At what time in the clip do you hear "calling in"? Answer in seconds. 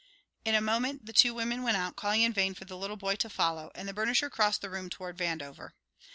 1.95-2.33